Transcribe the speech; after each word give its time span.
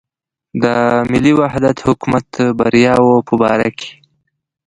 د 0.63 0.65
ملي 1.11 1.33
وحدت 1.39 1.77
حکومت 1.85 2.27
بریاوو 2.57 3.25
په 3.27 3.33
باره 3.41 3.69
کې. 3.77 3.91